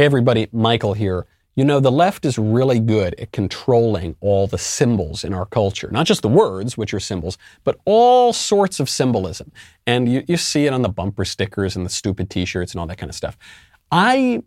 Hey, 0.00 0.06
everybody, 0.06 0.48
Michael 0.50 0.94
here. 0.94 1.26
You 1.56 1.64
know, 1.66 1.78
the 1.78 1.92
left 1.92 2.24
is 2.24 2.38
really 2.38 2.80
good 2.80 3.14
at 3.20 3.32
controlling 3.32 4.16
all 4.22 4.46
the 4.46 4.56
symbols 4.56 5.24
in 5.24 5.34
our 5.34 5.44
culture, 5.44 5.90
not 5.92 6.06
just 6.06 6.22
the 6.22 6.28
words, 6.28 6.78
which 6.78 6.94
are 6.94 7.00
symbols, 7.00 7.36
but 7.64 7.78
all 7.84 8.32
sorts 8.32 8.80
of 8.80 8.88
symbolism. 8.88 9.52
And 9.86 10.10
you, 10.10 10.24
you 10.26 10.38
see 10.38 10.64
it 10.64 10.72
on 10.72 10.80
the 10.80 10.88
bumper 10.88 11.26
stickers 11.26 11.76
and 11.76 11.84
the 11.84 11.90
stupid 11.90 12.30
t 12.30 12.46
shirts 12.46 12.72
and 12.72 12.80
all 12.80 12.86
that 12.86 12.96
kind 12.96 13.10
of 13.10 13.14
stuff. 13.14 13.36
I 13.92 14.42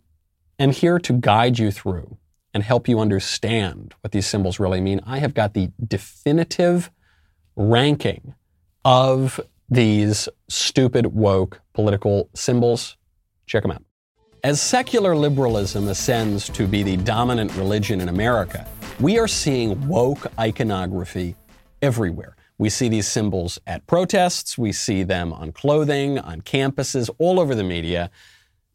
am 0.57 0.71
here 0.71 0.97
to 0.97 1.13
guide 1.13 1.59
you 1.59 1.69
through 1.69 2.17
and 2.55 2.63
help 2.63 2.87
you 2.87 2.99
understand 2.99 3.93
what 4.01 4.11
these 4.11 4.25
symbols 4.25 4.59
really 4.59 4.81
mean. 4.81 5.01
I 5.05 5.19
have 5.19 5.35
got 5.35 5.53
the 5.53 5.69
definitive 5.85 6.89
ranking 7.55 8.33
of 8.83 9.39
these 9.69 10.27
stupid, 10.49 11.13
woke 11.13 11.61
political 11.75 12.31
symbols. 12.33 12.97
Check 13.45 13.61
them 13.61 13.69
out. 13.69 13.83
As 14.45 14.61
secular 14.61 15.15
liberalism 15.15 15.87
ascends 15.87 16.49
to 16.49 16.67
be 16.67 16.83
the 16.83 16.97
dominant 16.97 17.55
religion 17.55 18.01
in 18.01 18.09
America, 18.09 18.67
we 18.99 19.17
are 19.17 19.27
seeing 19.27 19.87
woke 19.87 20.27
iconography 20.37 21.37
everywhere. 21.81 22.35
We 22.57 22.69
see 22.69 22.89
these 22.89 23.07
symbols 23.07 23.57
at 23.65 23.87
protests, 23.87 24.57
we 24.57 24.73
see 24.73 25.03
them 25.03 25.31
on 25.31 25.53
clothing, 25.53 26.19
on 26.19 26.41
campuses, 26.41 27.09
all 27.19 27.39
over 27.39 27.55
the 27.55 27.63
media. 27.63 28.11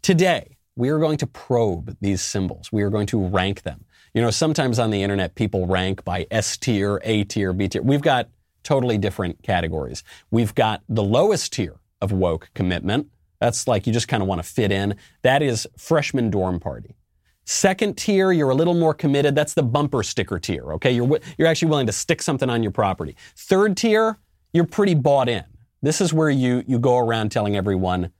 Today, 0.00 0.56
we 0.74 0.88
are 0.88 0.98
going 0.98 1.18
to 1.18 1.26
probe 1.26 1.94
these 2.00 2.22
symbols. 2.22 2.72
We 2.72 2.82
are 2.82 2.90
going 2.90 3.08
to 3.08 3.22
rank 3.26 3.60
them. 3.60 3.84
You 4.14 4.22
know, 4.22 4.30
sometimes 4.30 4.78
on 4.78 4.90
the 4.90 5.02
internet, 5.02 5.34
people 5.34 5.66
rank 5.66 6.02
by 6.02 6.26
S 6.30 6.56
tier, 6.56 6.98
A 7.04 7.24
tier, 7.24 7.52
B 7.52 7.68
tier. 7.68 7.82
We've 7.82 8.00
got 8.00 8.30
totally 8.62 8.96
different 8.96 9.42
categories. 9.42 10.02
We've 10.30 10.54
got 10.54 10.82
the 10.88 11.04
lowest 11.04 11.52
tier 11.52 11.76
of 12.00 12.10
woke 12.10 12.48
commitment, 12.54 13.08
that's 13.40 13.68
like 13.68 13.86
you 13.86 13.92
just 13.92 14.08
kind 14.08 14.22
of 14.22 14.28
want 14.28 14.42
to 14.42 14.48
fit 14.48 14.72
in. 14.72 14.96
That 15.22 15.42
is 15.42 15.66
freshman 15.76 16.30
dorm 16.30 16.60
party. 16.60 16.96
Second 17.44 17.96
tier, 17.96 18.30
you're 18.30 18.50
a 18.50 18.54
little 18.54 18.74
more 18.74 18.92
committed. 18.92 19.34
That's 19.34 19.54
the 19.54 19.62
bumper 19.62 20.02
sticker 20.02 20.38
tier. 20.38 20.72
Okay, 20.74 20.92
you're 20.92 21.18
you're 21.38 21.48
actually 21.48 21.70
willing 21.70 21.86
to 21.86 21.92
stick 21.92 22.20
something 22.20 22.50
on 22.50 22.62
your 22.62 22.72
property. 22.72 23.16
Third 23.36 23.76
tier, 23.76 24.18
you're 24.52 24.66
pretty 24.66 24.94
bought 24.94 25.28
in. 25.28 25.44
This 25.80 26.00
is 26.00 26.12
where 26.12 26.30
you 26.30 26.62
you 26.66 26.78
go 26.78 26.98
around 26.98 27.30
telling 27.30 27.56
everyone 27.56 28.10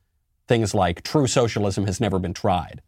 things 0.46 0.74
like 0.74 1.02
true 1.02 1.26
socialism 1.26 1.84
has 1.84 2.00
never 2.00 2.18
been 2.18 2.32
tried. 2.32 2.80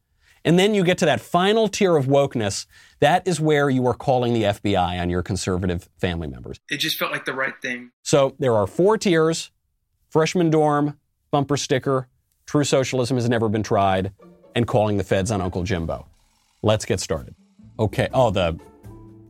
And 0.45 0.59
then 0.59 0.73
you 0.73 0.83
get 0.83 0.97
to 0.99 1.05
that 1.05 1.21
final 1.21 1.69
tier 1.69 1.97
of 1.97 2.07
wokeness. 2.07 2.67
That 3.01 3.29
is 3.29 3.39
where 3.39 3.69
you 3.69 3.87
are 3.87 3.95
calling 3.95 4.33
the 4.33 4.45
FBI 4.45 4.99
on 4.99 5.11
your 5.11 5.23
conservative 5.23 5.91
family 5.99 6.29
members. 6.29 6.59
It 6.71 6.79
just 6.79 6.97
felt 6.97 7.13
like 7.13 7.27
the 7.27 7.35
right 7.35 7.55
thing. 7.61 7.91
So 8.03 8.35
there 8.39 8.55
are 8.55 8.67
four 8.67 8.97
tiers 8.97 9.51
freshman 10.09 10.51
dorm, 10.51 10.99
bumper 11.31 11.57
sticker, 11.57 12.09
True 12.51 12.65
socialism 12.65 13.17
has 13.17 13.29
never 13.29 13.49
been 13.49 13.63
tried, 13.63 14.11
and 14.57 14.67
calling 14.67 14.97
the 14.97 15.05
feds 15.05 15.31
on 15.31 15.41
Uncle 15.41 15.63
Jimbo. 15.63 16.05
Let's 16.63 16.85
get 16.85 16.99
started. 16.99 17.37
Okay. 17.79 18.09
Oh, 18.13 18.31
the. 18.33 18.59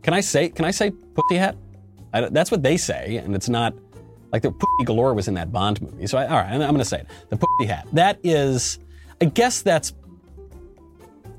Can 0.00 0.14
I 0.14 0.20
say? 0.20 0.48
Can 0.48 0.64
I 0.64 0.70
say 0.70 0.90
pussy 0.90 1.36
hat? 1.36 1.54
I, 2.14 2.22
that's 2.30 2.50
what 2.50 2.62
they 2.62 2.78
say, 2.78 3.18
and 3.18 3.34
it's 3.34 3.50
not 3.50 3.74
like 4.32 4.40
the 4.40 4.50
pussy 4.50 4.84
galore 4.86 5.12
was 5.12 5.28
in 5.28 5.34
that 5.34 5.52
Bond 5.52 5.82
movie. 5.82 6.06
So 6.06 6.16
I, 6.16 6.28
all 6.28 6.38
right, 6.38 6.46
I'm, 6.46 6.62
I'm 6.62 6.68
going 6.68 6.78
to 6.78 6.84
say 6.86 7.00
it. 7.00 7.08
The 7.28 7.36
pussy 7.36 7.66
hat. 7.66 7.86
That 7.92 8.18
is. 8.24 8.78
I 9.20 9.26
guess 9.26 9.60
that's. 9.60 9.92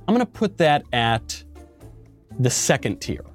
I'm 0.07 0.13
going 0.13 0.19
to 0.19 0.31
put 0.31 0.59
that 0.59 0.83
at 0.93 1.43
the 2.39 2.51
second 2.51 2.99
tier. 2.99 3.25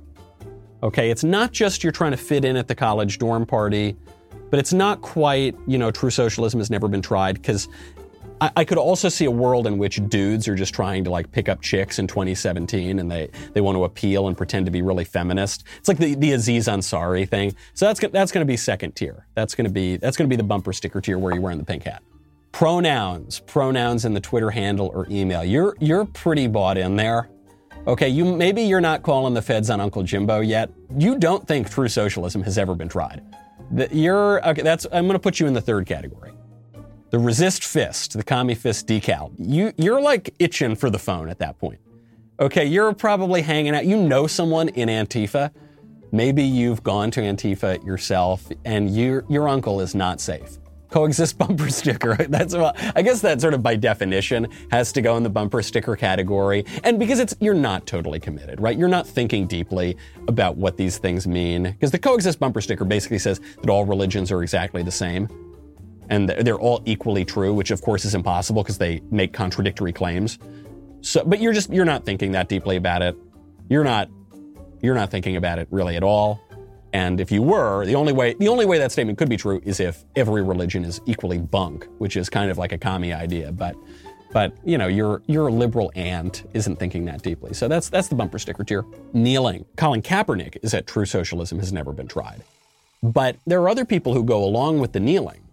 Okay, 0.84 1.10
it's 1.10 1.24
not 1.24 1.50
just 1.50 1.82
you're 1.82 1.90
trying 1.90 2.12
to 2.12 2.16
fit 2.16 2.44
in 2.44 2.56
at 2.56 2.68
the 2.68 2.76
college 2.76 3.18
dorm 3.18 3.44
party, 3.44 3.96
but 4.50 4.60
it's 4.60 4.72
not 4.72 5.00
quite, 5.00 5.56
you 5.66 5.78
know, 5.78 5.90
true 5.90 6.10
socialism 6.10 6.60
has 6.60 6.70
never 6.70 6.86
been 6.86 7.02
tried 7.02 7.34
because 7.34 7.66
I, 8.40 8.50
I 8.56 8.64
could 8.64 8.78
also 8.78 9.08
see 9.08 9.24
a 9.24 9.30
world 9.30 9.66
in 9.66 9.78
which 9.78 10.00
dudes 10.08 10.48
are 10.48 10.54
just 10.54 10.74
trying 10.74 11.04
to 11.04 11.10
like 11.10 11.30
pick 11.32 11.48
up 11.48 11.62
chicks 11.62 11.98
in 11.98 12.06
2017 12.06 12.98
and 12.98 13.10
they, 13.10 13.30
they 13.52 13.60
want 13.60 13.76
to 13.76 13.84
appeal 13.84 14.28
and 14.28 14.36
pretend 14.36 14.66
to 14.66 14.72
be 14.72 14.82
really 14.82 15.04
feminist. 15.04 15.64
It's 15.78 15.88
like 15.88 15.98
the, 15.98 16.14
the 16.14 16.32
Aziz 16.32 16.68
Ansari 16.68 17.28
thing. 17.28 17.54
So 17.74 17.86
that's, 17.86 18.00
that's 18.00 18.32
going 18.32 18.46
to 18.46 18.50
be 18.50 18.56
second 18.56 18.94
tier. 18.96 19.26
That's 19.34 19.54
going 19.54 19.66
to 19.66 19.72
be, 19.72 19.96
that's 19.96 20.16
going 20.16 20.28
to 20.28 20.32
be 20.32 20.36
the 20.36 20.46
bumper 20.46 20.72
sticker 20.72 21.00
tier 21.00 21.18
where 21.18 21.32
you're 21.32 21.42
wearing 21.42 21.58
the 21.58 21.64
pink 21.64 21.84
hat. 21.84 22.02
Pronouns, 22.52 23.40
pronouns 23.40 24.04
in 24.04 24.14
the 24.14 24.20
Twitter 24.20 24.50
handle 24.50 24.90
or 24.94 25.06
email. 25.10 25.44
You're, 25.44 25.76
you're 25.80 26.04
pretty 26.04 26.46
bought 26.46 26.78
in 26.78 26.96
there. 26.96 27.30
Okay, 27.86 28.08
you 28.08 28.24
maybe 28.24 28.62
you're 28.62 28.80
not 28.80 29.04
calling 29.04 29.32
the 29.32 29.42
feds 29.42 29.70
on 29.70 29.80
Uncle 29.80 30.02
Jimbo 30.02 30.40
yet. 30.40 30.70
You 30.98 31.18
don't 31.18 31.46
think 31.46 31.70
true 31.70 31.88
socialism 31.88 32.42
has 32.42 32.58
ever 32.58 32.74
been 32.74 32.88
tried. 32.88 33.22
You're 33.92 34.44
okay. 34.48 34.62
That's 34.62 34.86
I'm 34.90 35.06
going 35.06 35.12
to 35.14 35.20
put 35.20 35.38
you 35.38 35.46
in 35.46 35.52
the 35.52 35.60
third 35.60 35.86
category 35.86 36.32
the 37.10 37.18
resist 37.18 37.64
fist, 37.64 38.14
the 38.14 38.24
commie 38.24 38.54
fist 38.54 38.86
decal. 38.86 39.32
You, 39.38 39.72
you're 39.76 40.00
like 40.00 40.34
itching 40.38 40.74
for 40.74 40.90
the 40.90 40.98
phone 40.98 41.28
at 41.28 41.38
that 41.38 41.58
point. 41.58 41.78
Okay, 42.38 42.66
you're 42.66 42.92
probably 42.92 43.42
hanging 43.42 43.74
out. 43.74 43.86
You 43.86 43.96
know 43.96 44.26
someone 44.26 44.68
in 44.70 44.88
Antifa. 44.88 45.50
Maybe 46.12 46.42
you've 46.42 46.82
gone 46.82 47.10
to 47.12 47.20
Antifa 47.20 47.84
yourself 47.84 48.50
and 48.64 48.94
your, 48.94 49.24
your 49.28 49.48
uncle 49.48 49.80
is 49.80 49.94
not 49.94 50.20
safe. 50.20 50.58
Coexist 50.90 51.38
bumper 51.38 51.70
sticker. 51.70 52.14
That's 52.14 52.54
well, 52.54 52.76
I 52.94 53.02
guess 53.02 53.20
that 53.22 53.40
sort 53.40 53.54
of 53.54 53.62
by 53.62 53.76
definition 53.76 54.48
has 54.70 54.92
to 54.92 55.00
go 55.00 55.16
in 55.16 55.22
the 55.22 55.30
bumper 55.30 55.62
sticker 55.62 55.96
category. 55.96 56.64
And 56.84 56.98
because 56.98 57.20
it's 57.20 57.34
you're 57.40 57.54
not 57.54 57.86
totally 57.86 58.20
committed, 58.20 58.60
right? 58.60 58.76
You're 58.76 58.88
not 58.88 59.06
thinking 59.06 59.46
deeply 59.46 59.96
about 60.28 60.56
what 60.56 60.76
these 60.76 60.98
things 60.98 61.26
mean. 61.26 61.64
Because 61.64 61.90
the 61.90 61.98
coexist 61.98 62.38
bumper 62.38 62.60
sticker 62.60 62.84
basically 62.84 63.18
says 63.18 63.40
that 63.62 63.70
all 63.70 63.84
religions 63.84 64.30
are 64.30 64.42
exactly 64.42 64.82
the 64.82 64.92
same 64.92 65.28
and 66.08 66.28
they're 66.28 66.58
all 66.58 66.82
equally 66.84 67.24
true, 67.24 67.52
which 67.52 67.70
of 67.70 67.82
course 67.82 68.04
is 68.04 68.14
impossible 68.14 68.62
because 68.62 68.78
they 68.78 69.00
make 69.10 69.32
contradictory 69.32 69.92
claims. 69.92 70.38
So, 71.00 71.24
but 71.24 71.40
you're 71.40 71.52
just 71.52 71.70
you're 71.72 71.84
not 71.84 72.04
thinking 72.04 72.32
that 72.32 72.48
deeply 72.48 72.76
about 72.76 73.02
it. 73.02 73.16
You're 73.68 73.84
not 73.84 74.08
you're 74.82 74.94
not 74.94 75.10
thinking 75.10 75.36
about 75.36 75.58
it 75.58 75.68
really 75.70 75.96
at 75.96 76.02
all. 76.02 76.40
And 76.92 77.20
if 77.20 77.30
you 77.30 77.42
were, 77.42 77.84
the 77.84 77.94
only 77.94 78.12
way 78.12 78.34
the 78.34 78.48
only 78.48 78.64
way 78.64 78.78
that 78.78 78.92
statement 78.92 79.18
could 79.18 79.28
be 79.28 79.36
true 79.36 79.60
is 79.64 79.80
if 79.80 80.04
every 80.14 80.42
religion 80.42 80.84
is 80.84 81.00
equally 81.06 81.38
bunk, 81.38 81.86
which 81.98 82.16
is 82.16 82.28
kind 82.28 82.50
of 82.50 82.58
like 82.58 82.72
a 82.72 82.78
commie 82.78 83.12
idea. 83.12 83.52
But 83.52 83.76
but 84.32 84.52
you 84.64 84.78
know, 84.78 84.86
your 84.86 85.22
your 85.26 85.50
liberal 85.50 85.92
aunt 85.94 86.44
isn't 86.54 86.76
thinking 86.76 87.04
that 87.06 87.22
deeply. 87.22 87.54
So 87.54 87.68
that's 87.68 87.88
that's 87.88 88.08
the 88.08 88.14
bumper 88.14 88.38
sticker 88.38 88.64
tier. 88.64 88.84
Kneeling. 89.12 89.64
Colin 89.76 90.02
Kaepernick 90.02 90.58
is 90.62 90.72
that 90.72 90.86
true 90.86 91.06
socialism 91.06 91.58
has 91.58 91.72
never 91.72 91.92
been 91.92 92.08
tried. 92.08 92.42
But 93.02 93.36
there 93.46 93.60
are 93.62 93.68
other 93.68 93.84
people 93.84 94.14
who 94.14 94.24
go 94.24 94.42
along 94.42 94.80
with 94.80 94.92
the 94.92 95.00
kneeling 95.00 95.45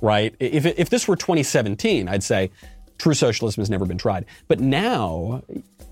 right? 0.00 0.34
If, 0.38 0.66
if 0.66 0.90
this 0.90 1.08
were 1.08 1.16
2017, 1.16 2.08
I'd 2.08 2.22
say 2.22 2.50
true 2.98 3.14
socialism 3.14 3.60
has 3.60 3.70
never 3.70 3.86
been 3.86 3.98
tried. 3.98 4.26
But 4.48 4.60
now, 4.60 5.42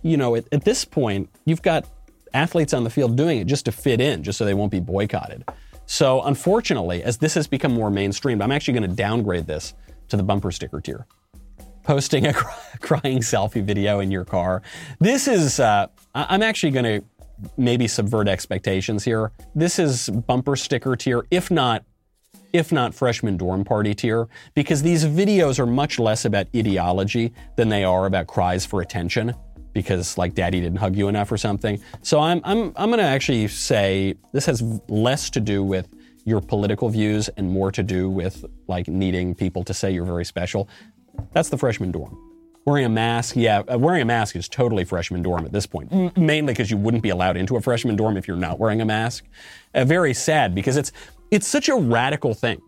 you 0.03 0.17
know, 0.17 0.34
at, 0.34 0.47
at 0.53 0.65
this 0.65 0.84
point, 0.84 1.31
you've 1.44 1.62
got 1.62 1.87
athletes 2.34 2.75
on 2.75 2.84
the 2.84 2.91
field 2.91 3.17
doing 3.17 3.39
it 3.39 3.47
just 3.47 3.65
to 3.67 3.72
fit 3.72 4.00
in, 4.00 4.22
just 4.22 4.39
so 4.39 4.44
they 4.44 4.55
won't 4.55 4.72
be 4.72 4.81
boycotted. 4.81 5.44
So, 5.87 6.22
unfortunately, 6.22 7.03
as 7.03 7.19
this 7.19 7.34
has 7.34 7.47
become 7.47 7.72
more 7.72 7.91
mainstream, 7.91 8.43
I'm 8.43 8.50
actually 8.50 8.75
going 8.78 8.91
to 8.91 8.97
downgrade 8.97 9.47
this 9.47 9.75
to 10.09 10.17
the 10.17 10.23
bumper 10.23 10.50
sticker 10.50 10.81
tier. 10.81 11.06
Posting 11.84 12.27
a 12.27 12.33
crying 12.81 13.21
selfie 13.21 13.62
video 13.62 14.00
in 14.00 14.11
your 14.11 14.25
car. 14.25 14.62
This 14.99 15.28
is, 15.28 15.61
uh, 15.61 15.87
I'm 16.15 16.43
actually 16.43 16.73
going 16.73 16.84
to 16.84 17.05
maybe 17.56 17.87
subvert 17.87 18.28
expectations 18.28 19.05
here. 19.05 19.31
This 19.55 19.78
is 19.78 20.09
bumper 20.09 20.56
sticker 20.56 20.97
tier, 20.97 21.27
if 21.31 21.50
not 21.50 21.84
if 22.56 22.72
not 22.72 22.94
freshman 22.94 23.37
dorm 23.37 23.65
party 23.65 23.94
tier, 23.94 24.28
because 24.55 24.83
these 24.83 25.05
videos 25.05 25.59
are 25.59 25.67
much 25.67 25.99
less 25.99 26.25
about 26.25 26.47
ideology 26.55 27.33
than 27.56 27.69
they 27.69 27.84
are 27.84 28.06
about 28.06 28.27
cries 28.27 28.67
for 28.67 28.81
attention 28.81 29.34
because 29.77 30.17
like 30.17 30.34
daddy 30.34 30.59
didn't 30.59 30.78
hug 30.78 30.97
you 30.97 31.06
enough 31.06 31.31
or 31.31 31.37
something. 31.37 31.78
So 32.00 32.19
I'm 32.19 32.41
I'm 32.44 32.72
I'm 32.77 32.91
to 32.93 33.03
actually 33.03 33.47
say 33.49 34.15
this 34.33 34.47
has 34.47 34.62
less 34.89 35.28
to 35.31 35.41
do 35.41 35.62
with 35.62 35.94
your 36.25 36.41
political 36.41 36.89
views 36.89 37.28
and 37.37 37.50
more 37.50 37.71
to 37.71 37.83
do 37.83 38.09
with 38.09 38.44
like 38.69 38.88
needing 38.88 39.34
people 39.34 39.62
to 39.65 39.75
say 39.75 39.91
you're 39.91 40.06
very 40.06 40.25
special. 40.25 40.69
That's 41.33 41.50
the 41.50 41.59
freshman 41.59 41.93
dorm. 41.93 42.19
Wearing 42.65 42.84
a 42.84 42.88
mask, 42.88 43.37
yeah, 43.37 43.62
uh, 43.73 43.78
wearing 43.78 44.03
a 44.03 44.05
mask 44.06 44.34
is 44.34 44.49
totally 44.49 44.84
freshman 44.84 45.23
dorm 45.23 45.44
at 45.44 45.53
this 45.53 45.67
point, 45.67 46.17
mainly 46.17 46.53
because 46.53 46.69
you 46.69 46.76
wouldn't 46.76 47.03
be 47.03 47.11
allowed 47.11 47.37
into 47.37 47.56
a 47.56 47.61
freshman 47.61 47.94
dorm 47.94 48.17
if 48.17 48.26
you're 48.26 48.37
not 48.37 48.58
wearing 48.58 48.81
a 48.81 48.85
mask. 48.85 49.25
Uh, 49.73 49.85
very 49.85 50.12
sad 50.12 50.53
because 50.53 50.76
it's 50.76 50.91
it's 51.31 51.46
such 51.46 51.69
a 51.69 51.75
radical 51.75 52.34
thing 52.34 52.61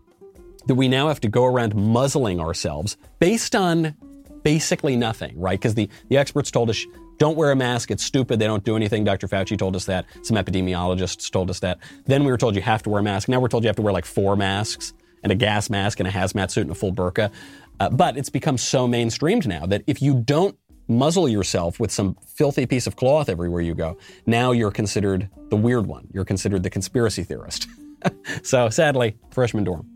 that 0.66 0.74
we 0.74 0.88
now 0.88 1.08
have 1.08 1.20
to 1.20 1.28
go 1.28 1.44
around 1.44 1.74
muzzling 1.74 2.40
ourselves 2.40 2.96
based 3.18 3.54
on 3.54 3.94
basically 4.42 4.96
nothing, 4.96 5.38
right? 5.38 5.58
Because 5.58 5.74
the, 5.74 5.88
the 6.08 6.16
experts 6.16 6.50
told 6.50 6.70
us 6.70 6.84
don't 7.18 7.36
wear 7.36 7.50
a 7.50 7.56
mask, 7.56 7.90
it's 7.90 8.04
stupid, 8.04 8.38
they 8.38 8.46
don't 8.46 8.64
do 8.64 8.76
anything. 8.76 9.02
Dr. 9.02 9.26
Fauci 9.26 9.58
told 9.58 9.74
us 9.74 9.86
that. 9.86 10.06
Some 10.22 10.36
epidemiologists 10.36 11.30
told 11.30 11.50
us 11.50 11.60
that. 11.60 11.78
Then 12.06 12.22
we 12.22 12.30
were 12.30 12.38
told 12.38 12.54
you 12.54 12.62
have 12.62 12.82
to 12.84 12.90
wear 12.90 13.00
a 13.00 13.02
mask. 13.02 13.28
Now 13.28 13.40
we're 13.40 13.48
told 13.48 13.64
you 13.64 13.68
have 13.68 13.76
to 13.76 13.82
wear 13.82 13.92
like 13.92 14.04
four 14.04 14.36
masks 14.36 14.92
and 15.22 15.32
a 15.32 15.34
gas 15.34 15.68
mask 15.68 15.98
and 15.98 16.08
a 16.08 16.12
hazmat 16.12 16.50
suit 16.50 16.62
and 16.62 16.70
a 16.70 16.74
full 16.76 16.92
burqa. 16.92 17.32
Uh, 17.80 17.90
but 17.90 18.16
it's 18.16 18.30
become 18.30 18.56
so 18.56 18.86
mainstreamed 18.86 19.46
now 19.46 19.66
that 19.66 19.82
if 19.86 20.00
you 20.00 20.14
don't 20.14 20.56
muzzle 20.86 21.28
yourself 21.28 21.80
with 21.80 21.90
some 21.90 22.16
filthy 22.24 22.66
piece 22.66 22.86
of 22.86 22.94
cloth 22.94 23.28
everywhere 23.28 23.60
you 23.60 23.74
go, 23.74 23.98
now 24.26 24.52
you're 24.52 24.70
considered 24.70 25.28
the 25.48 25.56
weird 25.56 25.86
one. 25.86 26.06
You're 26.12 26.24
considered 26.24 26.62
the 26.62 26.70
conspiracy 26.70 27.24
theorist. 27.24 27.66
so 28.42 28.68
sadly, 28.68 29.16
freshman 29.30 29.64
dorm. 29.64 29.86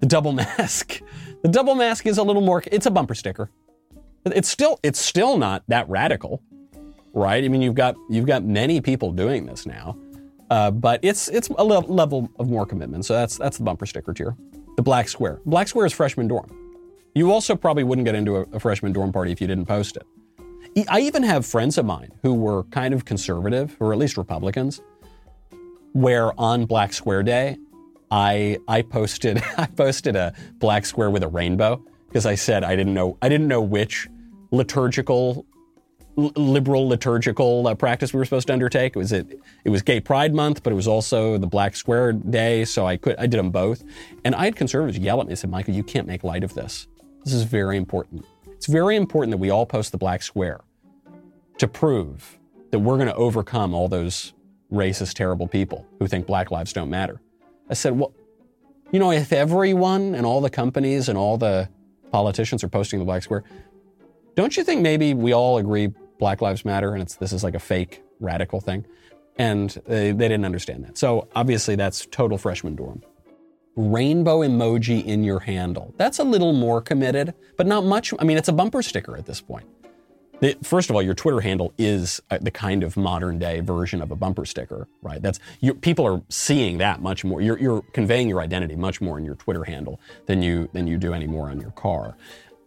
The 0.00 0.06
double 0.06 0.32
mask. 0.42 1.00
The 1.42 1.48
double 1.48 1.74
mask 1.74 2.06
is 2.06 2.18
a 2.18 2.22
little 2.22 2.42
more, 2.42 2.62
it's 2.70 2.86
a 2.86 2.90
bumper 2.90 3.14
sticker. 3.14 3.50
It's 4.26 4.48
still 4.48 4.80
it's 4.82 4.98
still 4.98 5.36
not 5.36 5.64
that 5.68 5.88
radical, 5.88 6.42
right? 7.12 7.44
I 7.44 7.48
mean, 7.48 7.60
you've 7.60 7.74
got 7.74 7.94
you've 8.08 8.26
got 8.26 8.42
many 8.42 8.80
people 8.80 9.12
doing 9.12 9.44
this 9.44 9.66
now, 9.66 9.98
uh, 10.50 10.70
but 10.70 11.00
it's 11.02 11.28
it's 11.28 11.48
a 11.48 11.64
le- 11.64 11.80
level 11.80 12.30
of 12.38 12.48
more 12.48 12.64
commitment. 12.64 13.04
So 13.04 13.12
that's 13.12 13.36
that's 13.36 13.58
the 13.58 13.64
bumper 13.64 13.84
sticker 13.84 14.14
tier. 14.14 14.34
The 14.76 14.82
black 14.82 15.08
square. 15.08 15.40
Black 15.44 15.68
square 15.68 15.84
is 15.84 15.92
freshman 15.92 16.26
dorm. 16.26 16.48
You 17.14 17.30
also 17.32 17.54
probably 17.54 17.84
wouldn't 17.84 18.06
get 18.06 18.14
into 18.14 18.36
a, 18.36 18.42
a 18.54 18.60
freshman 18.60 18.92
dorm 18.92 19.12
party 19.12 19.30
if 19.30 19.42
you 19.42 19.46
didn't 19.46 19.66
post 19.66 19.96
it. 19.96 20.06
I 20.88 21.00
even 21.00 21.22
have 21.22 21.46
friends 21.46 21.78
of 21.78 21.84
mine 21.84 22.10
who 22.22 22.34
were 22.34 22.64
kind 22.64 22.94
of 22.94 23.04
conservative, 23.04 23.76
or 23.78 23.92
at 23.92 23.98
least 23.98 24.16
Republicans, 24.16 24.80
where 25.94 26.38
on 26.38 26.66
Black 26.66 26.92
Square 26.92 27.22
Day, 27.22 27.56
I 28.10 28.58
I 28.68 28.82
posted 28.82 29.42
I 29.56 29.66
posted 29.66 30.14
a 30.14 30.34
black 30.58 30.84
square 30.84 31.10
with 31.10 31.22
a 31.22 31.28
rainbow 31.28 31.82
because 32.08 32.26
I 32.26 32.34
said 32.34 32.62
I 32.62 32.76
didn't 32.76 32.94
know 32.94 33.16
I 33.22 33.28
didn't 33.28 33.48
know 33.48 33.62
which 33.62 34.08
liturgical 34.50 35.46
liberal 36.16 36.86
liturgical 36.86 37.66
uh, 37.66 37.74
practice 37.74 38.12
we 38.12 38.18
were 38.18 38.24
supposed 38.24 38.46
to 38.48 38.52
undertake. 38.52 38.94
Was 38.94 39.12
it 39.12 39.40
it 39.64 39.70
was 39.70 39.82
Gay 39.82 40.00
Pride 40.00 40.34
Month, 40.34 40.62
but 40.62 40.72
it 40.72 40.76
was 40.76 40.86
also 40.86 41.38
the 41.38 41.46
Black 41.46 41.74
Square 41.74 42.12
Day, 42.12 42.64
so 42.64 42.86
I 42.86 42.96
could 42.96 43.16
I 43.16 43.26
did 43.26 43.38
them 43.38 43.50
both. 43.50 43.82
And 44.24 44.34
I 44.34 44.44
had 44.44 44.56
conservatives 44.56 44.98
yell 44.98 45.20
at 45.20 45.26
me 45.26 45.32
and 45.32 45.38
said, 45.38 45.50
"Michael, 45.50 45.74
you 45.74 45.82
can't 45.82 46.06
make 46.06 46.22
light 46.22 46.44
of 46.44 46.54
this. 46.54 46.86
This 47.24 47.34
is 47.34 47.44
very 47.44 47.76
important. 47.76 48.24
It's 48.46 48.66
very 48.66 48.96
important 48.96 49.30
that 49.32 49.38
we 49.38 49.50
all 49.50 49.66
post 49.66 49.92
the 49.92 49.98
Black 49.98 50.22
Square 50.22 50.60
to 51.58 51.68
prove 51.68 52.38
that 52.70 52.80
we're 52.80 52.96
going 52.96 53.08
to 53.08 53.14
overcome 53.14 53.74
all 53.74 53.88
those 53.88 54.34
racist, 54.74 55.14
terrible 55.14 55.46
people 55.46 55.86
who 55.98 56.06
think 56.06 56.26
Black 56.26 56.50
lives 56.50 56.72
don't 56.72 56.90
matter." 56.90 57.20
I 57.70 57.74
said, 57.74 57.98
"Well, 57.98 58.12
you 58.92 58.98
know, 58.98 59.12
if 59.12 59.32
everyone 59.32 60.14
and 60.14 60.26
all 60.26 60.40
the 60.40 60.50
companies 60.50 61.08
and 61.08 61.16
all 61.16 61.38
the 61.38 61.68
politicians 62.10 62.62
are 62.62 62.68
posting 62.68 62.98
the 62.98 63.04
Black 63.04 63.22
Square." 63.22 63.44
don't 64.34 64.56
you 64.56 64.64
think 64.64 64.82
maybe 64.82 65.14
we 65.14 65.32
all 65.32 65.58
agree 65.58 65.92
Black 66.18 66.40
Lives 66.40 66.64
Matter 66.64 66.92
and 66.92 67.02
it's 67.02 67.16
this 67.16 67.32
is 67.32 67.44
like 67.44 67.54
a 67.54 67.60
fake 67.60 68.02
radical 68.20 68.60
thing? 68.60 68.84
And 69.36 69.70
they, 69.86 70.12
they 70.12 70.28
didn't 70.28 70.44
understand 70.44 70.84
that. 70.84 70.96
So 70.96 71.28
obviously 71.34 71.76
that's 71.76 72.06
total 72.06 72.38
freshman 72.38 72.76
dorm. 72.76 73.02
Rainbow 73.76 74.40
emoji 74.40 75.04
in 75.04 75.24
your 75.24 75.40
handle. 75.40 75.92
That's 75.96 76.20
a 76.20 76.24
little 76.24 76.52
more 76.52 76.80
committed, 76.80 77.34
but 77.56 77.66
not 77.66 77.84
much. 77.84 78.14
I 78.18 78.24
mean, 78.24 78.36
it's 78.36 78.48
a 78.48 78.52
bumper 78.52 78.82
sticker 78.82 79.16
at 79.16 79.26
this 79.26 79.40
point. 79.40 79.66
First 80.62 80.90
of 80.90 80.96
all, 80.96 81.02
your 81.02 81.14
Twitter 81.14 81.40
handle 81.40 81.72
is 81.78 82.20
uh, 82.30 82.38
the 82.40 82.50
kind 82.50 82.82
of 82.82 82.96
modern 82.96 83.38
day 83.38 83.60
version 83.60 84.02
of 84.02 84.10
a 84.10 84.16
bumper 84.16 84.44
sticker, 84.44 84.88
right? 85.02 85.20
That's 85.22 85.38
you, 85.60 85.74
people 85.74 86.06
are 86.06 86.22
seeing 86.28 86.78
that 86.78 87.00
much 87.00 87.24
more. 87.24 87.40
You're, 87.40 87.58
you're 87.58 87.82
conveying 87.92 88.28
your 88.28 88.40
identity 88.40 88.76
much 88.76 89.00
more 89.00 89.18
in 89.18 89.24
your 89.24 89.36
Twitter 89.36 89.64
handle 89.64 90.00
than 90.26 90.42
you 90.42 90.68
than 90.72 90.86
you 90.86 90.98
do 90.98 91.12
anymore 91.12 91.50
on 91.50 91.60
your 91.60 91.70
car. 91.72 92.16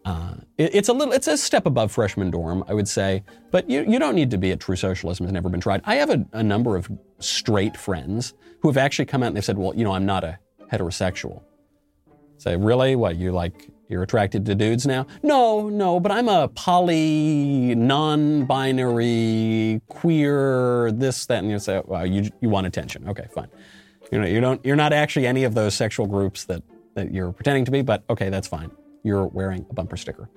Uh, 0.04 0.34
it- 0.56 0.74
it's 0.74 0.88
a 0.88 0.92
little, 0.92 1.12
it's 1.12 1.26
a 1.28 1.36
step 1.36 1.66
above 1.66 1.92
freshman 1.92 2.30
dorm, 2.30 2.64
I 2.68 2.72
would 2.74 2.88
say, 2.88 3.22
but 3.50 3.68
you, 3.68 3.84
you 3.86 3.98
don't 3.98 4.14
need 4.14 4.30
to 4.30 4.38
be 4.38 4.52
a 4.52 4.56
True 4.56 4.76
Socialism 4.76 5.26
has 5.26 5.32
never 5.32 5.48
been 5.50 5.60
tried. 5.60 5.82
I 5.84 5.96
have 5.96 6.08
a, 6.10 6.24
a 6.32 6.42
number 6.42 6.76
of 6.76 6.90
straight 7.18 7.76
friends 7.76 8.32
who 8.60 8.68
have 8.68 8.78
actually 8.78 9.04
come 9.04 9.22
out 9.22 9.26
and 9.28 9.36
they've 9.36 9.44
said, 9.44 9.58
well, 9.58 9.74
you 9.74 9.84
know, 9.84 9.92
I'm 9.92 10.06
not 10.06 10.24
a 10.24 10.38
heterosexual. 10.72 11.42
Say, 12.38 12.56
really? 12.56 12.96
What, 12.96 13.16
you 13.16 13.32
like, 13.32 13.68
you're 13.88 14.02
attracted 14.02 14.44
to 14.46 14.54
dudes 14.54 14.86
now? 14.86 15.06
No, 15.22 15.68
no, 15.68 15.98
but 15.98 16.12
I'm 16.12 16.28
a 16.28 16.48
poly, 16.48 17.74
non-binary, 17.74 19.00
queer, 19.88 20.92
this, 20.92 21.26
that, 21.26 21.38
and 21.38 21.50
you 21.50 21.58
say, 21.58 21.80
well, 21.84 22.06
you, 22.06 22.30
you 22.40 22.48
want 22.50 22.66
attention. 22.66 23.08
Okay, 23.08 23.26
fine. 23.34 23.48
You 24.12 24.20
know, 24.20 24.26
you 24.26 24.40
don't, 24.40 24.64
you're 24.64 24.76
not 24.76 24.92
actually 24.92 25.26
any 25.26 25.44
of 25.44 25.54
those 25.54 25.74
sexual 25.74 26.06
groups 26.06 26.44
that, 26.44 26.62
that 26.94 27.12
you're 27.12 27.32
pretending 27.32 27.64
to 27.64 27.70
be, 27.70 27.82
but 27.82 28.04
okay, 28.10 28.28
that's 28.28 28.48
fine. 28.48 28.70
You're 29.04 29.26
wearing 29.26 29.64
a 29.70 29.74
bumper 29.74 29.96
sticker. 29.96 30.28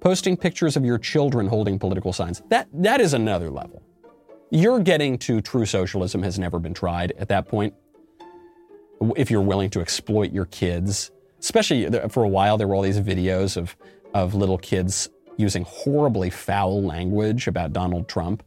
Posting 0.00 0.36
pictures 0.36 0.76
of 0.76 0.84
your 0.84 0.98
children 0.98 1.48
holding 1.48 1.78
political 1.78 2.12
signs. 2.12 2.42
That, 2.48 2.68
that 2.74 3.00
is 3.00 3.14
another 3.14 3.50
level. 3.50 3.82
You're 4.50 4.80
getting 4.80 5.18
to 5.18 5.40
true 5.40 5.66
socialism 5.66 6.22
has 6.22 6.38
never 6.38 6.58
been 6.60 6.74
tried 6.74 7.12
at 7.18 7.28
that 7.28 7.48
point. 7.48 7.74
If 9.16 9.30
you're 9.30 9.40
willing 9.40 9.70
to 9.70 9.80
exploit 9.80 10.30
your 10.32 10.44
kids, 10.46 11.10
especially 11.44 11.86
for 12.08 12.24
a 12.24 12.28
while, 12.28 12.56
there 12.56 12.66
were 12.66 12.74
all 12.74 12.82
these 12.82 12.98
videos 12.98 13.56
of, 13.56 13.76
of 14.14 14.34
little 14.34 14.58
kids 14.58 15.10
using 15.36 15.64
horribly 15.64 16.30
foul 16.30 16.82
language 16.82 17.46
about 17.46 17.72
Donald 17.72 18.08
Trump 18.08 18.42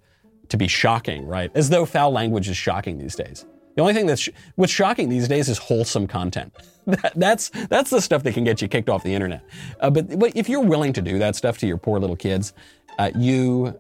to 0.50 0.58
be 0.58 0.68
shocking, 0.68 1.28
right? 1.28 1.52
As 1.54 1.70
though 1.70 1.86
foul 1.86 2.12
language 2.12 2.50
is 2.50 2.58
shocking 2.58 2.98
these 2.98 3.16
days. 3.16 3.46
The 3.76 3.82
only 3.82 3.94
thing 3.94 4.08
that's 4.08 4.22
sh- 4.22 4.30
what's 4.56 4.72
shocking 4.72 5.10
these 5.10 5.28
days 5.28 5.48
is 5.48 5.58
wholesome 5.58 6.08
content. 6.08 6.54
That, 6.88 7.12
that's 7.18 7.50
that's 7.68 7.90
the 7.90 8.00
stuff 8.00 8.24
that 8.24 8.34
can 8.34 8.46
get 8.46 8.62
you 8.62 8.70
kicked 8.70 8.88
off 8.88 9.04
the 9.04 9.14
internet. 9.14 9.44
Uh, 9.82 9.90
but, 9.90 10.18
but 10.18 10.32
if 10.38 10.48
you're 10.48 10.64
willing 10.64 10.94
to 10.94 11.02
do 11.02 11.20
that 11.20 11.36
stuff 11.36 11.58
to 11.58 11.68
your 11.68 11.76
poor 11.76 12.00
little 12.00 12.16
kids, 12.16 12.54
uh, 12.98 13.12
you 13.14 13.78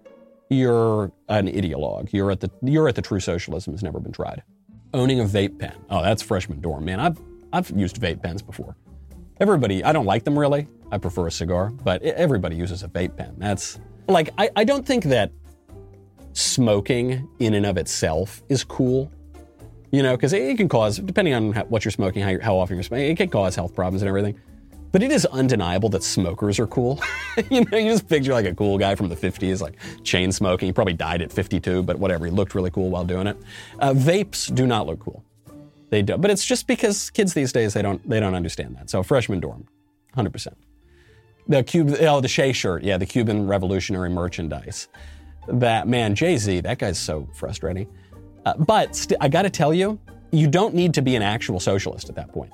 you're 0.49 1.13
an 1.29 1.47
ideologue. 1.47 2.11
You're 2.11 2.31
at 2.31 2.41
the 2.41 2.51
you're 2.61 2.89
at 2.89 2.95
the 2.95 3.01
true 3.01 3.21
socialism 3.21 3.71
has 3.71 3.81
never 3.81 4.01
been 4.01 4.11
tried. 4.11 4.43
Owning 4.93 5.21
a 5.21 5.23
vape 5.23 5.57
pen. 5.57 5.71
Oh, 5.89 6.03
that's 6.03 6.21
freshman 6.21 6.59
dorm, 6.59 6.83
man. 6.83 6.99
I've 6.99 7.17
I've 7.53 7.69
used 7.69 8.01
vape 8.01 8.21
pens 8.21 8.41
before. 8.41 8.75
Everybody, 9.39 9.83
I 9.83 9.91
don't 9.91 10.05
like 10.05 10.23
them 10.23 10.37
really. 10.37 10.67
I 10.91 10.97
prefer 10.97 11.27
a 11.27 11.31
cigar, 11.31 11.69
but 11.69 12.01
everybody 12.01 12.55
uses 12.55 12.83
a 12.83 12.87
vape 12.87 13.15
pen. 13.17 13.35
That's 13.37 13.79
like 14.07 14.29
I, 14.37 14.49
I 14.55 14.63
don't 14.63 14.85
think 14.85 15.03
that 15.05 15.31
smoking 16.33 17.27
in 17.39 17.53
and 17.53 17.65
of 17.65 17.77
itself 17.77 18.41
is 18.49 18.63
cool. 18.63 19.11
You 19.91 20.03
know, 20.03 20.15
because 20.17 20.33
it, 20.33 20.41
it 20.41 20.57
can 20.57 20.67
cause, 20.67 20.97
depending 20.97 21.33
on 21.33 21.53
how, 21.53 21.63
what 21.65 21.85
you're 21.85 21.91
smoking, 21.91 22.21
how, 22.21 22.29
you're, 22.29 22.41
how 22.41 22.57
often 22.57 22.75
you're 22.75 22.83
smoking, 22.83 23.09
it 23.09 23.15
can 23.15 23.29
cause 23.29 23.55
health 23.55 23.73
problems 23.73 24.01
and 24.01 24.09
everything. 24.09 24.39
But 24.91 25.03
it 25.03 25.11
is 25.11 25.25
undeniable 25.27 25.89
that 25.89 26.03
smokers 26.03 26.59
are 26.59 26.67
cool. 26.67 27.01
you 27.51 27.63
know, 27.65 27.77
you 27.77 27.91
just 27.91 28.07
picture 28.07 28.33
like 28.33 28.45
a 28.45 28.55
cool 28.55 28.77
guy 28.77 28.95
from 28.95 29.09
the 29.09 29.15
50s, 29.15 29.61
like 29.61 29.75
chain 30.03 30.31
smoking. 30.31 30.67
He 30.67 30.73
probably 30.73 30.93
died 30.93 31.21
at 31.21 31.31
52, 31.31 31.83
but 31.83 31.99
whatever. 31.99 32.25
He 32.25 32.31
looked 32.31 32.55
really 32.55 32.71
cool 32.71 32.89
while 32.89 33.05
doing 33.05 33.27
it. 33.27 33.37
Uh, 33.79 33.93
vapes 33.93 34.53
do 34.53 34.65
not 34.65 34.87
look 34.87 34.99
cool. 34.99 35.23
They 35.89 36.01
don't, 36.01 36.21
but 36.21 36.31
it's 36.31 36.45
just 36.45 36.67
because 36.67 37.09
kids 37.09 37.33
these 37.33 37.53
days 37.53 37.73
they 37.73 37.81
don't 37.81 38.07
they 38.07 38.19
don't 38.19 38.35
understand 38.35 38.75
that. 38.77 38.89
So 38.89 39.03
freshman 39.03 39.39
dorm, 39.39 39.65
100. 40.13 40.31
percent 40.31 40.57
The 41.47 41.63
Cube, 41.63 41.95
oh 42.01 42.19
the 42.19 42.27
Che 42.27 42.51
shirt, 42.51 42.83
yeah, 42.83 42.97
the 42.97 43.05
Cuban 43.05 43.47
Revolutionary 43.47 44.09
merchandise. 44.09 44.87
That 45.47 45.87
man, 45.87 46.13
Jay 46.13 46.35
Z, 46.37 46.61
that 46.61 46.77
guy's 46.77 46.99
so 46.99 47.27
frustrating. 47.33 47.87
Uh, 48.45 48.55
but 48.57 48.95
st- 48.95 49.17
I 49.21 49.29
got 49.29 49.43
to 49.43 49.49
tell 49.49 49.73
you, 49.73 49.97
you 50.31 50.47
don't 50.47 50.73
need 50.75 50.93
to 50.95 51.01
be 51.01 51.15
an 51.15 51.21
actual 51.21 51.59
socialist 51.59 52.09
at 52.09 52.15
that 52.15 52.33
point. 52.33 52.51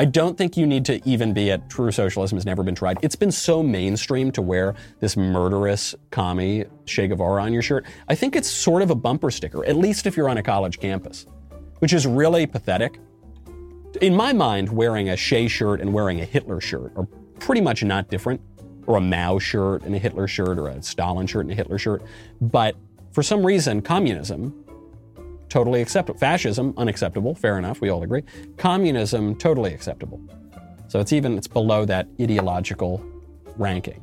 I 0.00 0.06
don't 0.06 0.36
think 0.36 0.56
you 0.56 0.66
need 0.66 0.84
to 0.86 1.00
even 1.08 1.32
be 1.32 1.52
at 1.52 1.70
true 1.70 1.92
socialism 1.92 2.36
has 2.36 2.44
never 2.44 2.64
been 2.64 2.74
tried. 2.74 2.98
It's 3.02 3.14
been 3.14 3.30
so 3.30 3.62
mainstream 3.62 4.32
to 4.32 4.42
wear 4.42 4.74
this 4.98 5.16
murderous 5.16 5.94
commie 6.10 6.64
Che 6.86 7.06
Guevara 7.06 7.42
on 7.42 7.52
your 7.52 7.62
shirt. 7.62 7.84
I 8.08 8.16
think 8.16 8.34
it's 8.34 8.50
sort 8.50 8.82
of 8.82 8.90
a 8.90 8.94
bumper 8.96 9.30
sticker, 9.30 9.64
at 9.64 9.76
least 9.76 10.06
if 10.06 10.16
you're 10.16 10.28
on 10.28 10.38
a 10.38 10.42
college 10.42 10.80
campus, 10.80 11.26
which 11.84 11.92
is 11.92 12.06
really 12.06 12.46
pathetic. 12.46 12.98
In 14.00 14.16
my 14.16 14.32
mind, 14.32 14.70
wearing 14.70 15.10
a 15.10 15.16
Che 15.18 15.48
shirt 15.48 15.82
and 15.82 15.92
wearing 15.92 16.18
a 16.18 16.24
Hitler 16.24 16.58
shirt 16.58 16.92
are 16.96 17.06
pretty 17.40 17.60
much 17.60 17.84
not 17.84 18.08
different, 18.08 18.40
or 18.86 18.96
a 18.96 19.02
Mao 19.02 19.38
shirt 19.38 19.82
and 19.82 19.94
a 19.94 19.98
Hitler 19.98 20.26
shirt, 20.26 20.58
or 20.58 20.68
a 20.68 20.82
Stalin 20.82 21.26
shirt 21.26 21.42
and 21.42 21.52
a 21.52 21.54
Hitler 21.54 21.76
shirt. 21.76 22.02
But 22.40 22.74
for 23.12 23.22
some 23.22 23.44
reason, 23.44 23.82
communism 23.82 24.64
totally 25.50 25.82
acceptable. 25.82 26.18
Fascism, 26.18 26.72
unacceptable. 26.78 27.34
Fair 27.34 27.58
enough. 27.58 27.82
We 27.82 27.90
all 27.90 28.02
agree. 28.02 28.22
Communism, 28.56 29.34
totally 29.36 29.74
acceptable. 29.74 30.22
So 30.88 31.00
it's 31.00 31.12
even 31.12 31.36
it's 31.36 31.48
below 31.48 31.84
that 31.84 32.08
ideological 32.18 33.04
ranking. 33.58 34.00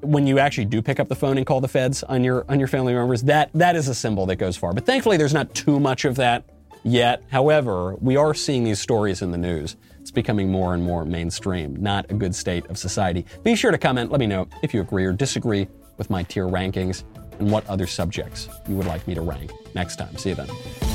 When 0.00 0.26
you 0.26 0.40
actually 0.40 0.64
do 0.64 0.82
pick 0.82 0.98
up 0.98 1.06
the 1.06 1.14
phone 1.14 1.38
and 1.38 1.46
call 1.46 1.60
the 1.60 1.68
feds 1.68 2.02
on 2.02 2.24
your 2.24 2.44
on 2.48 2.58
your 2.58 2.66
family 2.66 2.92
members, 2.92 3.22
that 3.22 3.50
that 3.54 3.76
is 3.76 3.86
a 3.86 3.94
symbol 3.94 4.26
that 4.26 4.34
goes 4.34 4.56
far. 4.56 4.72
But 4.72 4.84
thankfully, 4.84 5.16
there's 5.16 5.32
not 5.32 5.54
too 5.54 5.78
much 5.78 6.04
of 6.04 6.16
that 6.16 6.44
yet. 6.82 7.22
However, 7.30 7.94
we 7.96 8.16
are 8.16 8.34
seeing 8.34 8.64
these 8.64 8.80
stories 8.80 9.22
in 9.22 9.30
the 9.30 9.38
news. 9.38 9.76
It's 10.00 10.10
becoming 10.10 10.50
more 10.50 10.74
and 10.74 10.82
more 10.82 11.04
mainstream. 11.04 11.76
Not 11.76 12.10
a 12.10 12.14
good 12.14 12.34
state 12.34 12.66
of 12.66 12.78
society. 12.78 13.26
Be 13.42 13.54
sure 13.54 13.70
to 13.70 13.78
comment. 13.78 14.10
Let 14.10 14.20
me 14.20 14.26
know 14.26 14.48
if 14.62 14.72
you 14.74 14.80
agree 14.80 15.04
or 15.04 15.12
disagree 15.12 15.68
with 15.98 16.10
my 16.10 16.22
tier 16.22 16.46
rankings 16.46 17.04
and 17.38 17.50
what 17.50 17.66
other 17.68 17.86
subjects 17.86 18.48
you 18.68 18.76
would 18.76 18.86
like 18.86 19.06
me 19.06 19.14
to 19.14 19.20
rank 19.20 19.52
next 19.74 19.96
time. 19.96 20.16
See 20.16 20.30
you 20.30 20.34
then. 20.34 20.89